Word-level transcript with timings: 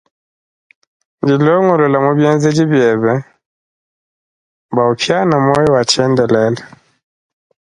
Dilongolole 1.27 1.97
mu 2.05 2.11
bienzedi 2.17 2.63
biebe 2.71 3.13
bua 4.73 4.83
upiane 4.93 5.35
muoyo 5.45 5.69
wa 5.75 5.81
tshiendelele. 5.89 6.61